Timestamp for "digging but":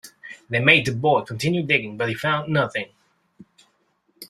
1.61-2.09